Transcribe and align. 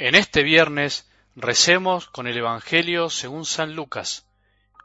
En 0.00 0.14
este 0.14 0.44
viernes 0.44 1.10
recemos 1.34 2.06
con 2.06 2.28
el 2.28 2.38
Evangelio 2.38 3.10
según 3.10 3.44
San 3.44 3.74
Lucas, 3.74 4.28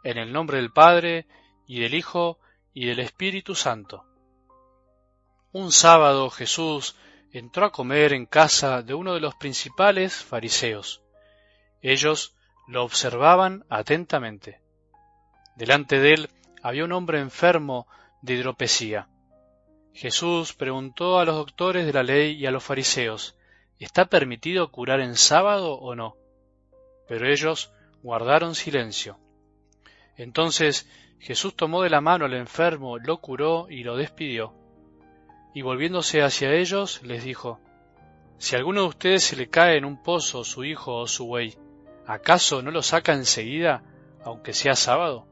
en 0.04 0.18
el 0.18 0.34
nombre 0.34 0.58
del 0.58 0.72
Padre, 0.72 1.28
y 1.68 1.82
del 1.82 1.94
Hijo, 1.94 2.40
y 2.74 2.88
del 2.88 2.98
Espíritu 2.98 3.54
Santo. 3.54 4.06
Un 5.52 5.72
sábado 5.72 6.32
Jesús 6.32 6.96
entró 7.32 7.66
a 7.66 7.72
comer 7.72 8.12
en 8.12 8.26
casa 8.26 8.82
de 8.82 8.96
uno 8.96 9.14
de 9.14 9.20
los 9.20 9.36
principales 9.36 10.16
fariseos. 10.16 11.04
Ellos 11.84 12.36
lo 12.68 12.84
observaban 12.84 13.66
atentamente. 13.70 14.62
Delante 15.56 16.00
de 16.00 16.14
él 16.14 16.30
había 16.64 16.86
un 16.86 16.92
hombre 16.92 17.20
enfermo 17.20 17.86
de 18.24 18.34
hidropesía. 18.34 19.10
Jesús 19.94 20.54
preguntó 20.54 21.20
a 21.20 21.26
los 21.26 21.36
doctores 21.36 21.86
de 21.86 21.94
la 21.94 22.02
ley 22.02 22.32
y 22.32 22.48
a 22.48 22.52
los 22.52 22.64
fariseos 22.64 23.38
¿Está 23.84 24.06
permitido 24.06 24.72
curar 24.72 25.02
en 25.02 25.18
sábado 25.18 25.74
o 25.74 25.94
no? 25.94 26.16
Pero 27.06 27.28
ellos 27.28 27.74
guardaron 28.02 28.56
silencio. 28.56 29.20
Entonces 30.16 30.90
Jesús 31.20 31.54
tomó 31.54 31.82
de 31.82 31.90
la 31.90 32.00
mano 32.00 32.24
al 32.24 32.34
enfermo, 32.34 32.98
lo 32.98 33.18
curó 33.20 33.68
y 33.70 33.84
lo 33.84 33.98
despidió. 33.98 34.54
Y 35.54 35.64
volviéndose 35.64 36.22
hacia 36.22 36.54
ellos, 36.54 37.04
les 37.04 37.26
dijo, 37.26 37.60
Si 38.38 38.56
a 38.56 38.60
alguno 38.60 38.84
de 38.84 38.88
ustedes 38.88 39.24
se 39.26 39.36
le 39.36 39.50
cae 39.50 39.78
en 39.78 39.84
un 39.84 40.02
pozo 40.02 40.46
su 40.46 40.64
hijo 40.64 40.96
o 40.96 41.06
su 41.06 41.26
buey, 41.26 41.58
¿acaso 42.08 42.62
no 42.62 42.72
lo 42.72 42.84
saca 42.84 43.12
enseguida, 43.12 43.84
aunque 44.24 44.54
sea 44.54 44.78
sábado? 44.78 45.28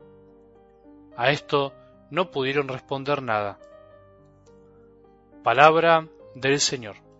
A 1.16 1.32
esto 1.32 1.74
no 2.10 2.32
pudieron 2.32 2.68
responder 2.68 3.22
nada. 3.22 3.60
Palabra 5.42 6.10
del 6.36 6.60
Señor. 6.60 7.11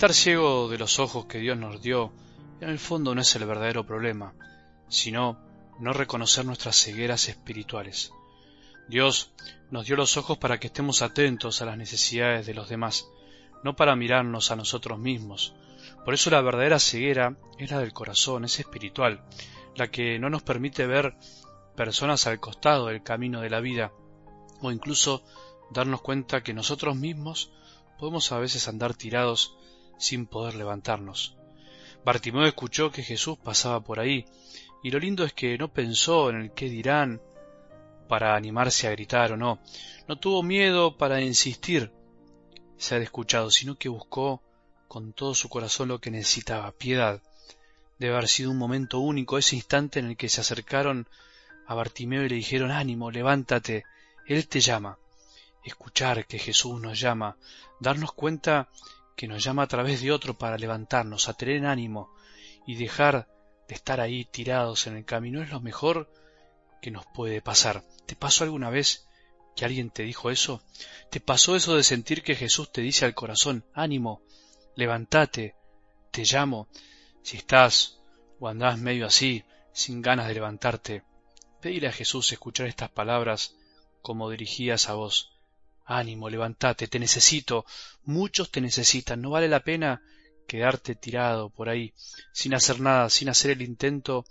Estar 0.00 0.14
ciego 0.14 0.70
de 0.70 0.78
los 0.78 0.98
ojos 0.98 1.26
que 1.26 1.36
Dios 1.36 1.58
nos 1.58 1.82
dio, 1.82 2.10
en 2.62 2.70
el 2.70 2.78
fondo 2.78 3.14
no 3.14 3.20
es 3.20 3.36
el 3.36 3.44
verdadero 3.44 3.84
problema, 3.84 4.32
sino 4.88 5.38
no 5.78 5.92
reconocer 5.92 6.46
nuestras 6.46 6.82
cegueras 6.82 7.28
espirituales. 7.28 8.10
Dios 8.88 9.30
nos 9.70 9.84
dio 9.84 9.96
los 9.96 10.16
ojos 10.16 10.38
para 10.38 10.58
que 10.58 10.68
estemos 10.68 11.02
atentos 11.02 11.60
a 11.60 11.66
las 11.66 11.76
necesidades 11.76 12.46
de 12.46 12.54
los 12.54 12.70
demás, 12.70 13.10
no 13.62 13.76
para 13.76 13.94
mirarnos 13.94 14.50
a 14.50 14.56
nosotros 14.56 14.98
mismos. 14.98 15.52
Por 16.02 16.14
eso 16.14 16.30
la 16.30 16.40
verdadera 16.40 16.78
ceguera 16.78 17.36
es 17.58 17.70
la 17.70 17.80
del 17.80 17.92
corazón, 17.92 18.46
es 18.46 18.58
espiritual, 18.58 19.22
la 19.76 19.90
que 19.90 20.18
no 20.18 20.30
nos 20.30 20.42
permite 20.42 20.86
ver 20.86 21.14
personas 21.76 22.26
al 22.26 22.40
costado 22.40 22.86
del 22.86 23.02
camino 23.02 23.42
de 23.42 23.50
la 23.50 23.60
vida, 23.60 23.92
o 24.62 24.72
incluso 24.72 25.22
darnos 25.70 26.00
cuenta 26.00 26.42
que 26.42 26.54
nosotros 26.54 26.96
mismos 26.96 27.52
podemos 27.98 28.32
a 28.32 28.38
veces 28.38 28.66
andar 28.66 28.94
tirados 28.94 29.58
sin 30.00 30.26
poder 30.26 30.56
levantarnos. 30.56 31.36
Bartimeo 32.04 32.46
escuchó 32.46 32.90
que 32.90 33.02
Jesús 33.02 33.38
pasaba 33.38 33.80
por 33.80 34.00
ahí, 34.00 34.24
y 34.82 34.90
lo 34.90 34.98
lindo 34.98 35.24
es 35.24 35.32
que 35.32 35.56
no 35.58 35.72
pensó 35.72 36.30
en 36.30 36.36
el 36.36 36.52
qué 36.52 36.68
dirán 36.68 37.20
para 38.08 38.34
animarse 38.34 38.88
a 38.88 38.90
gritar 38.90 39.32
o 39.32 39.36
no, 39.36 39.60
no 40.08 40.18
tuvo 40.18 40.42
miedo 40.42 40.96
para 40.96 41.20
insistir 41.20 41.92
ser 42.76 43.02
escuchado, 43.02 43.50
sino 43.50 43.76
que 43.76 43.88
buscó 43.88 44.42
con 44.88 45.12
todo 45.12 45.34
su 45.34 45.48
corazón 45.48 45.88
lo 45.88 46.00
que 46.00 46.10
necesitaba, 46.10 46.72
piedad. 46.72 47.22
Debe 47.98 48.14
haber 48.14 48.28
sido 48.28 48.50
un 48.50 48.58
momento 48.58 48.98
único, 48.98 49.36
ese 49.38 49.54
instante 49.54 50.00
en 50.00 50.06
el 50.06 50.16
que 50.16 50.30
se 50.30 50.40
acercaron 50.40 51.06
a 51.66 51.74
Bartimeo 51.74 52.24
y 52.24 52.28
le 52.28 52.36
dijeron 52.36 52.72
ánimo, 52.72 53.10
levántate, 53.10 53.84
Él 54.26 54.48
te 54.48 54.60
llama. 54.60 54.98
Escuchar 55.62 56.26
que 56.26 56.38
Jesús 56.38 56.80
nos 56.80 56.98
llama, 56.98 57.36
darnos 57.78 58.12
cuenta 58.12 58.70
que 59.20 59.28
nos 59.28 59.44
llama 59.44 59.64
a 59.64 59.68
través 59.68 60.00
de 60.00 60.12
otro 60.12 60.38
para 60.38 60.56
levantarnos, 60.56 61.28
a 61.28 61.34
tener 61.34 61.66
ánimo 61.66 62.10
y 62.66 62.76
dejar 62.76 63.28
de 63.68 63.74
estar 63.74 64.00
ahí 64.00 64.24
tirados 64.24 64.86
en 64.86 64.96
el 64.96 65.04
camino 65.04 65.42
es 65.42 65.50
lo 65.50 65.60
mejor 65.60 66.10
que 66.80 66.90
nos 66.90 67.04
puede 67.04 67.42
pasar. 67.42 67.84
¿Te 68.06 68.16
pasó 68.16 68.44
alguna 68.44 68.70
vez 68.70 69.06
que 69.54 69.66
alguien 69.66 69.90
te 69.90 70.04
dijo 70.04 70.30
eso? 70.30 70.62
¿Te 71.10 71.20
pasó 71.20 71.54
eso 71.54 71.76
de 71.76 71.82
sentir 71.82 72.22
que 72.22 72.34
Jesús 72.34 72.72
te 72.72 72.80
dice 72.80 73.04
al 73.04 73.12
corazón, 73.12 73.62
ánimo, 73.74 74.22
levántate, 74.74 75.54
te 76.12 76.24
llamo? 76.24 76.68
Si 77.22 77.36
estás 77.36 78.00
o 78.38 78.48
andás 78.48 78.78
medio 78.78 79.04
así, 79.04 79.44
sin 79.74 80.00
ganas 80.00 80.28
de 80.28 80.34
levantarte, 80.34 81.02
pedile 81.60 81.88
a 81.88 81.92
Jesús 81.92 82.32
escuchar 82.32 82.68
estas 82.68 82.88
palabras 82.88 83.54
como 84.00 84.30
dirigías 84.30 84.88
a 84.88 84.94
vos 84.94 85.30
ánimo, 85.90 86.30
levántate, 86.30 86.88
te 86.88 86.98
necesito, 86.98 87.64
muchos 88.04 88.50
te 88.50 88.60
necesitan, 88.60 89.20
no 89.20 89.30
vale 89.30 89.48
la 89.48 89.60
pena 89.60 90.02
quedarte 90.46 90.94
tirado 90.94 91.50
por 91.50 91.68
ahí, 91.68 91.92
sin 92.32 92.54
hacer 92.54 92.80
nada, 92.80 93.10
sin 93.10 93.28
hacer 93.28 93.52
el 93.52 93.62
intento 93.62 94.24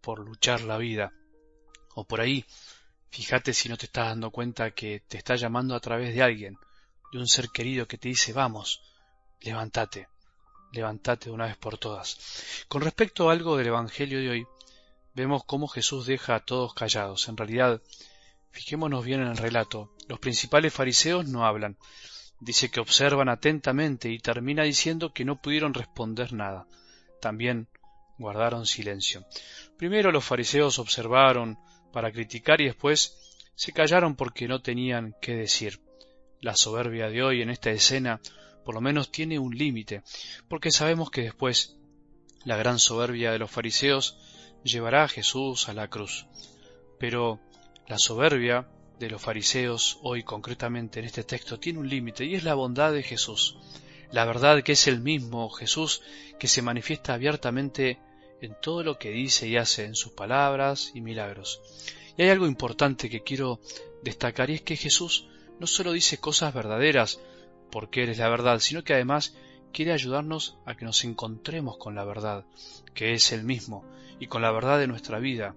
por 0.00 0.18
luchar 0.18 0.62
la 0.62 0.78
vida. 0.78 1.12
O 1.94 2.04
por 2.04 2.20
ahí, 2.20 2.44
fíjate 3.10 3.52
si 3.54 3.68
no 3.68 3.76
te 3.76 3.86
estás 3.86 4.08
dando 4.08 4.30
cuenta 4.30 4.70
que 4.72 5.02
te 5.06 5.18
está 5.18 5.36
llamando 5.36 5.74
a 5.74 5.80
través 5.80 6.14
de 6.14 6.22
alguien, 6.22 6.58
de 7.12 7.18
un 7.18 7.26
ser 7.26 7.48
querido 7.50 7.86
que 7.86 7.98
te 7.98 8.08
dice, 8.08 8.32
vamos, 8.32 8.82
levántate, 9.40 10.08
levántate 10.72 11.26
de 11.26 11.34
una 11.34 11.46
vez 11.46 11.56
por 11.56 11.78
todas. 11.78 12.64
Con 12.68 12.82
respecto 12.82 13.28
a 13.28 13.32
algo 13.32 13.56
del 13.56 13.68
Evangelio 13.68 14.18
de 14.18 14.30
hoy, 14.30 14.46
vemos 15.14 15.44
cómo 15.44 15.68
Jesús 15.68 16.06
deja 16.06 16.34
a 16.34 16.44
todos 16.44 16.74
callados. 16.74 17.28
En 17.28 17.36
realidad, 17.36 17.80
Fijémonos 18.56 19.04
bien 19.04 19.20
en 19.20 19.26
el 19.26 19.36
relato. 19.36 19.92
Los 20.08 20.18
principales 20.18 20.72
fariseos 20.72 21.26
no 21.26 21.46
hablan. 21.46 21.76
Dice 22.40 22.70
que 22.70 22.80
observan 22.80 23.28
atentamente 23.28 24.10
y 24.10 24.18
termina 24.18 24.62
diciendo 24.62 25.12
que 25.12 25.24
no 25.24 25.40
pudieron 25.40 25.74
responder 25.74 26.32
nada. 26.32 26.66
También 27.20 27.68
guardaron 28.18 28.66
silencio. 28.66 29.24
Primero 29.76 30.12
los 30.12 30.24
fariseos 30.24 30.78
observaron 30.78 31.58
para 31.92 32.12
criticar 32.12 32.60
y 32.60 32.66
después 32.66 33.16
se 33.54 33.72
callaron 33.72 34.16
porque 34.16 34.48
no 34.48 34.60
tenían 34.60 35.14
qué 35.20 35.34
decir. 35.34 35.80
La 36.40 36.54
soberbia 36.54 37.08
de 37.08 37.22
hoy 37.22 37.42
en 37.42 37.50
esta 37.50 37.70
escena 37.70 38.20
por 38.66 38.74
lo 38.74 38.80
menos 38.80 39.12
tiene 39.12 39.38
un 39.38 39.56
límite, 39.56 40.02
porque 40.48 40.72
sabemos 40.72 41.10
que 41.10 41.22
después 41.22 41.76
la 42.44 42.56
gran 42.56 42.80
soberbia 42.80 43.30
de 43.30 43.38
los 43.38 43.50
fariseos 43.50 44.18
llevará 44.64 45.04
a 45.04 45.08
Jesús 45.08 45.68
a 45.68 45.72
la 45.72 45.88
cruz. 45.88 46.26
Pero 46.98 47.40
la 47.86 47.96
soberbia 47.96 48.68
de 48.98 49.10
los 49.10 49.20
fariseos 49.20 49.98
hoy 50.02 50.22
concretamente 50.22 51.00
en 51.00 51.06
este 51.06 51.24
texto 51.24 51.58
tiene 51.58 51.78
un 51.78 51.88
límite 51.88 52.24
y 52.24 52.34
es 52.34 52.44
la 52.44 52.54
bondad 52.54 52.92
de 52.92 53.02
Jesús. 53.02 53.56
La 54.10 54.24
verdad 54.24 54.62
que 54.62 54.72
es 54.72 54.86
el 54.86 55.00
mismo 55.00 55.50
Jesús 55.50 56.02
que 56.38 56.48
se 56.48 56.62
manifiesta 56.62 57.14
abiertamente 57.14 57.98
en 58.40 58.56
todo 58.60 58.82
lo 58.82 58.98
que 58.98 59.10
dice 59.10 59.48
y 59.48 59.56
hace 59.56 59.84
en 59.84 59.94
sus 59.94 60.12
palabras 60.12 60.92
y 60.94 61.00
milagros. 61.00 61.60
Y 62.16 62.22
hay 62.22 62.30
algo 62.30 62.46
importante 62.46 63.10
que 63.10 63.22
quiero 63.22 63.60
destacar 64.02 64.50
y 64.50 64.54
es 64.54 64.62
que 64.62 64.76
Jesús 64.76 65.26
no 65.58 65.66
solo 65.66 65.92
dice 65.92 66.18
cosas 66.18 66.54
verdaderas 66.54 67.20
porque 67.70 68.04
Él 68.04 68.10
es 68.10 68.18
la 68.18 68.28
verdad, 68.28 68.60
sino 68.60 68.84
que 68.84 68.94
además 68.94 69.34
quiere 69.72 69.92
ayudarnos 69.92 70.56
a 70.64 70.76
que 70.76 70.84
nos 70.84 71.04
encontremos 71.04 71.76
con 71.76 71.94
la 71.94 72.04
verdad, 72.04 72.44
que 72.94 73.12
es 73.12 73.32
el 73.32 73.44
mismo, 73.44 73.84
y 74.18 74.26
con 74.26 74.40
la 74.40 74.52
verdad 74.52 74.78
de 74.78 74.86
nuestra 74.86 75.18
vida, 75.18 75.54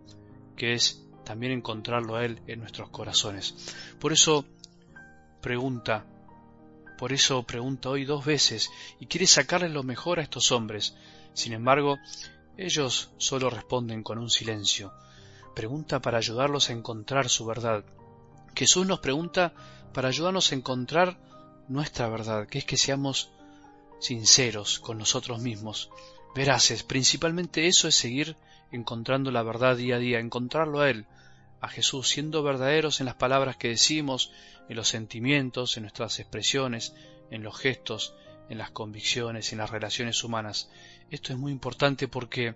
que 0.58 0.74
es 0.74 1.06
también 1.30 1.52
encontrarlo 1.52 2.16
a 2.16 2.26
Él 2.26 2.42
en 2.48 2.60
nuestros 2.60 2.90
corazones. 2.90 3.54
Por 4.00 4.12
eso 4.12 4.46
pregunta, 5.42 6.04
por 6.98 7.14
eso 7.14 7.44
pregunta 7.44 7.90
hoy 7.90 8.04
dos 8.04 8.26
veces 8.26 8.72
y 9.00 9.06
quiere 9.06 9.28
sacarle 9.28 9.70
lo 9.70 9.84
mejor 9.84 10.18
a 10.18 10.24
estos 10.24 10.52
hombres. 10.52 10.96
Sin 11.36 11.54
embargo, 11.54 12.00
ellos 12.58 13.12
solo 13.20 13.52
responden 13.52 14.02
con 14.02 14.18
un 14.18 14.32
silencio. 14.32 14.92
Pregunta 15.56 16.02
para 16.02 16.18
ayudarlos 16.18 16.72
a 16.72 16.74
encontrar 16.74 17.30
su 17.30 17.46
verdad. 17.46 17.84
Jesús 18.56 18.88
nos 18.88 19.00
pregunta 19.00 19.54
para 19.94 20.08
ayudarnos 20.08 20.52
a 20.52 20.56
encontrar 20.56 21.20
nuestra 21.68 22.10
verdad, 22.10 22.48
que 22.48 22.58
es 22.58 22.66
que 22.66 22.76
seamos 22.76 23.30
sinceros 24.00 24.80
con 24.80 24.98
nosotros 24.98 25.40
mismos, 25.40 25.92
veraces. 26.36 26.84
Principalmente 26.84 27.68
eso 27.68 27.88
es 27.88 27.96
seguir 27.96 28.36
encontrando 28.72 29.32
la 29.32 29.44
verdad 29.44 29.78
día 29.78 29.96
a 29.96 30.00
día, 30.00 30.20
encontrarlo 30.20 30.82
a 30.82 30.90
Él, 30.90 31.06
a 31.62 31.68
Jesús, 31.68 32.10
siendo 32.10 32.44
verdaderos 32.44 33.00
en 33.00 33.06
las 33.06 33.16
palabras 33.16 33.58
que 33.58 33.70
decimos, 33.70 34.32
en 34.70 34.76
los 34.76 34.88
sentimientos, 34.88 35.78
en 35.78 35.84
nuestras 35.84 36.20
expresiones, 36.20 36.94
en 37.32 37.44
los 37.44 37.58
gestos, 37.58 38.14
en 38.50 38.58
las 38.58 38.72
convicciones, 38.72 39.52
en 39.52 39.60
las 39.60 39.70
relaciones 39.70 40.24
humanas. 40.24 40.70
Esto 41.10 41.34
es 41.34 41.40
muy 41.40 41.52
importante 41.52 42.08
porque 42.08 42.56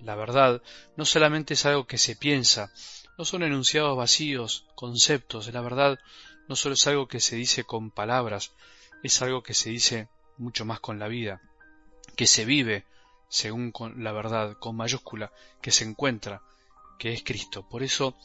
la 0.00 0.14
verdad 0.14 0.62
no 0.96 1.04
solamente 1.04 1.54
es 1.54 1.66
algo 1.66 1.86
que 1.86 1.98
se 1.98 2.16
piensa, 2.16 2.72
no 3.18 3.24
son 3.24 3.42
enunciados 3.42 3.96
vacíos, 3.96 4.66
conceptos, 4.74 5.52
la 5.52 5.60
verdad 5.62 5.98
no 6.48 6.56
solo 6.56 6.74
es 6.74 6.86
algo 6.86 7.08
que 7.08 7.20
se 7.20 7.36
dice 7.36 7.64
con 7.64 7.90
palabras, 7.90 8.52
es 9.02 9.20
algo 9.22 9.42
que 9.42 9.54
se 9.54 9.70
dice 9.70 10.08
mucho 10.38 10.64
más 10.64 10.80
con 10.80 10.98
la 10.98 11.08
vida, 11.08 11.40
que 12.14 12.26
se 12.26 12.44
vive 12.44 12.84
según 13.28 13.72
con 13.72 14.02
la 14.02 14.12
verdad 14.12 14.56
con 14.58 14.76
mayúscula 14.76 15.32
que 15.60 15.70
se 15.70 15.84
encuentra, 15.84 16.42
que 16.98 17.12
es 17.12 17.22
Cristo. 17.22 17.68
Por 17.68 17.82
eso 17.82 18.16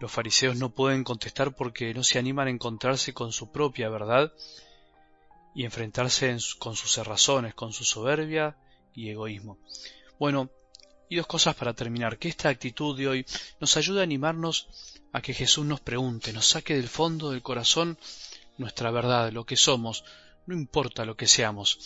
los 0.00 0.10
fariseos 0.10 0.56
no 0.56 0.70
pueden 0.70 1.04
contestar 1.04 1.54
porque 1.54 1.92
no 1.94 2.04
se 2.04 2.18
animan 2.18 2.48
a 2.48 2.50
encontrarse 2.50 3.12
con 3.12 3.32
su 3.32 3.50
propia 3.50 3.88
verdad 3.88 4.32
y 5.54 5.64
enfrentarse 5.64 6.36
con 6.58 6.76
sus 6.76 6.92
cerrazones, 6.92 7.54
con 7.54 7.72
su 7.72 7.84
soberbia 7.84 8.56
y 8.94 9.10
egoísmo. 9.10 9.58
Bueno, 10.18 10.50
y 11.08 11.16
dos 11.16 11.26
cosas 11.26 11.54
para 11.54 11.74
terminar, 11.74 12.18
que 12.18 12.28
esta 12.28 12.48
actitud 12.48 12.96
de 12.96 13.08
hoy 13.08 13.26
nos 13.60 13.76
ayude 13.76 14.00
a 14.00 14.02
animarnos 14.02 14.68
a 15.12 15.22
que 15.22 15.34
Jesús 15.34 15.64
nos 15.64 15.80
pregunte, 15.80 16.32
nos 16.32 16.46
saque 16.46 16.74
del 16.74 16.88
fondo 16.88 17.30
del 17.30 17.42
corazón 17.42 17.98
nuestra 18.58 18.90
verdad, 18.90 19.32
lo 19.32 19.44
que 19.46 19.56
somos, 19.56 20.04
no 20.46 20.54
importa 20.54 21.04
lo 21.04 21.16
que 21.16 21.26
seamos, 21.26 21.78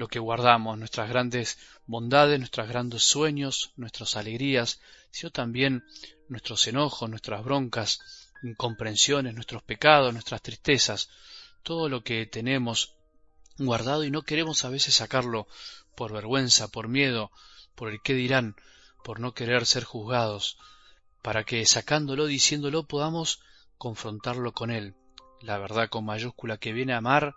lo 0.00 0.08
que 0.08 0.18
guardamos, 0.18 0.78
nuestras 0.78 1.10
grandes 1.10 1.58
bondades, 1.86 2.38
nuestros 2.38 2.66
grandes 2.66 3.02
sueños, 3.02 3.74
nuestras 3.76 4.16
alegrías, 4.16 4.80
sino 5.10 5.30
también 5.30 5.84
nuestros 6.26 6.66
enojos, 6.68 7.10
nuestras 7.10 7.44
broncas, 7.44 8.00
incomprensiones, 8.42 9.34
nuestros 9.34 9.62
pecados, 9.62 10.14
nuestras 10.14 10.40
tristezas, 10.40 11.10
todo 11.62 11.90
lo 11.90 12.02
que 12.02 12.24
tenemos 12.24 12.94
guardado 13.58 14.02
y 14.04 14.10
no 14.10 14.22
queremos 14.22 14.64
a 14.64 14.70
veces 14.70 14.94
sacarlo 14.94 15.46
por 15.94 16.14
vergüenza, 16.14 16.68
por 16.68 16.88
miedo, 16.88 17.30
por 17.74 17.90
el 17.90 18.00
qué 18.00 18.14
dirán, 18.14 18.56
por 19.04 19.20
no 19.20 19.34
querer 19.34 19.66
ser 19.66 19.84
juzgados, 19.84 20.56
para 21.20 21.44
que 21.44 21.66
sacándolo, 21.66 22.24
diciéndolo, 22.24 22.84
podamos 22.84 23.42
confrontarlo 23.76 24.52
con 24.52 24.70
él, 24.70 24.94
la 25.42 25.58
verdad 25.58 25.90
con 25.90 26.06
mayúscula 26.06 26.56
que 26.56 26.72
viene 26.72 26.94
a 26.94 26.98
amar 26.98 27.34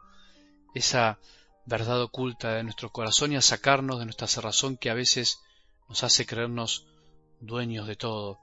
esa 0.74 1.20
verdad 1.66 2.02
oculta 2.02 2.54
de 2.54 2.64
nuestro 2.64 2.92
corazón 2.92 3.32
y 3.32 3.36
a 3.36 3.42
sacarnos 3.42 4.00
de 4.00 4.06
nuestra 4.06 4.28
cerrazón 4.28 4.78
que 4.78 4.90
a 4.90 4.94
veces 4.94 5.40
nos 5.88 6.04
hace 6.04 6.26
creernos 6.26 6.86
dueños 7.40 7.88
de 7.88 7.96
todo, 7.96 8.40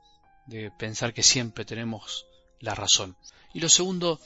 de 0.46 0.70
pensar 0.70 1.12
que 1.14 1.22
siempre 1.22 1.64
tenemos 1.64 2.26
la 2.61 2.75
razón. 2.75 3.17
Y 3.52 3.61
lo 3.61 3.69
segundo 3.69 4.20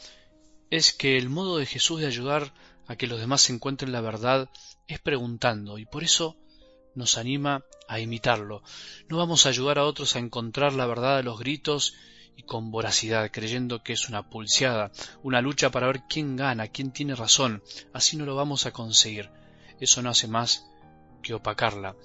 es 0.70 0.92
que 0.92 1.16
el 1.16 1.28
modo 1.28 1.58
de 1.58 1.66
Jesús 1.66 2.00
de 2.00 2.06
ayudar 2.06 2.52
a 2.86 2.96
que 2.96 3.06
los 3.06 3.20
demás 3.20 3.48
encuentren 3.50 3.92
la 3.92 4.00
verdad 4.00 4.50
es 4.86 5.00
preguntando, 5.00 5.78
y 5.78 5.86
por 5.86 6.04
eso 6.04 6.36
nos 6.94 7.18
anima 7.18 7.64
a 7.88 8.00
imitarlo. 8.00 8.62
No 9.08 9.16
vamos 9.16 9.46
a 9.46 9.48
ayudar 9.48 9.78
a 9.78 9.84
otros 9.84 10.16
a 10.16 10.18
encontrar 10.18 10.72
la 10.72 10.86
verdad 10.86 11.18
a 11.18 11.22
los 11.22 11.38
gritos 11.38 11.94
y 12.36 12.42
con 12.42 12.70
voracidad, 12.70 13.30
creyendo 13.30 13.82
que 13.82 13.92
es 13.92 14.08
una 14.08 14.28
pulseada, 14.28 14.90
una 15.22 15.40
lucha 15.40 15.70
para 15.70 15.86
ver 15.86 16.02
quién 16.08 16.36
gana, 16.36 16.68
quién 16.68 16.90
tiene 16.92 17.14
razón. 17.14 17.62
Así 17.92 18.16
no 18.16 18.24
lo 18.24 18.34
vamos 18.34 18.66
a 18.66 18.72
conseguir. 18.72 19.30
Eso 19.80 20.02
no 20.02 20.10
hace 20.10 20.28
más 20.28 20.66
que 21.22 21.34
opacarla. 21.34 21.96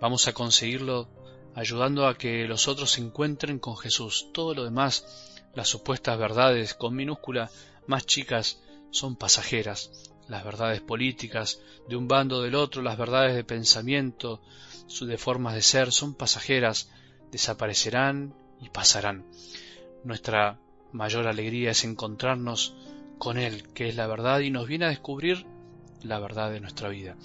Vamos 0.00 0.26
a 0.28 0.32
conseguirlo 0.32 1.08
ayudando 1.54 2.06
a 2.06 2.16
que 2.16 2.46
los 2.46 2.68
otros 2.68 2.92
se 2.92 3.00
encuentren 3.00 3.58
con 3.58 3.76
Jesús. 3.76 4.28
Todo 4.32 4.54
lo 4.54 4.64
demás, 4.64 5.40
las 5.54 5.68
supuestas 5.68 6.18
verdades 6.18 6.74
con 6.74 6.94
minúscula 6.94 7.50
más 7.86 8.06
chicas, 8.06 8.60
son 8.90 9.16
pasajeras. 9.16 9.90
Las 10.28 10.44
verdades 10.44 10.80
políticas 10.80 11.60
de 11.88 11.96
un 11.96 12.08
bando 12.08 12.42
del 12.42 12.54
otro, 12.54 12.80
las 12.80 12.96
verdades 12.96 13.34
de 13.34 13.44
pensamiento, 13.44 14.40
de 15.00 15.18
formas 15.18 15.54
de 15.54 15.62
ser, 15.62 15.92
son 15.92 16.14
pasajeras, 16.14 16.90
desaparecerán 17.30 18.34
y 18.60 18.68
pasarán. 18.68 19.24
Nuestra 20.04 20.58
mayor 20.92 21.26
alegría 21.26 21.70
es 21.70 21.84
encontrarnos 21.84 22.74
con 23.18 23.38
Él, 23.38 23.68
que 23.74 23.88
es 23.88 23.96
la 23.96 24.06
verdad, 24.06 24.40
y 24.40 24.50
nos 24.50 24.66
viene 24.66 24.86
a 24.86 24.90
descubrir 24.90 25.46
la 26.02 26.18
verdad 26.18 26.50
de 26.50 26.60
nuestra 26.60 26.88
vida. 26.88 27.16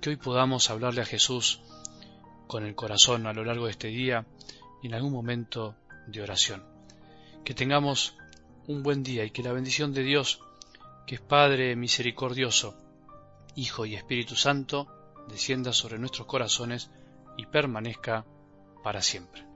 Que 0.00 0.10
hoy 0.10 0.16
podamos 0.16 0.70
hablarle 0.70 1.02
a 1.02 1.06
Jesús 1.06 1.60
con 2.46 2.64
el 2.64 2.74
corazón 2.74 3.26
a 3.26 3.32
lo 3.32 3.44
largo 3.44 3.66
de 3.66 3.72
este 3.72 3.88
día 3.88 4.26
y 4.82 4.88
en 4.88 4.94
algún 4.94 5.12
momento 5.12 5.74
de 6.06 6.22
oración. 6.22 6.64
Que 7.44 7.54
tengamos 7.54 8.16
un 8.66 8.82
buen 8.82 9.02
día 9.02 9.24
y 9.24 9.30
que 9.30 9.42
la 9.42 9.52
bendición 9.52 9.92
de 9.92 10.02
Dios, 10.02 10.40
que 11.06 11.16
es 11.16 11.20
Padre 11.20 11.74
misericordioso, 11.76 12.76
Hijo 13.54 13.86
y 13.86 13.94
Espíritu 13.94 14.36
Santo, 14.36 14.86
descienda 15.28 15.72
sobre 15.72 15.98
nuestros 15.98 16.26
corazones 16.26 16.90
y 17.36 17.46
permanezca 17.46 18.24
para 18.82 19.02
siempre. 19.02 19.47